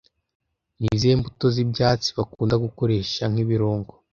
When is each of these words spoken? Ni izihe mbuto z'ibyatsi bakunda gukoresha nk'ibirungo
Ni 0.79 0.85
izihe 0.95 1.15
mbuto 1.19 1.45
z'ibyatsi 1.55 2.09
bakunda 2.17 2.55
gukoresha 2.65 3.23
nk'ibirungo 3.31 3.91